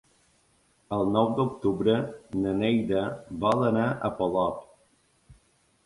[0.97, 1.95] El nou d'octubre
[2.39, 3.05] na Neida
[3.45, 4.69] vol anar a Polop.